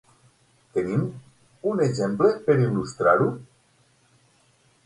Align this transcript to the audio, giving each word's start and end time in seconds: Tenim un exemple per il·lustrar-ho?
Tenim 0.77 1.03
un 1.73 1.83
exemple 1.87 2.31
per 2.47 2.57
il·lustrar-ho? 2.65 3.29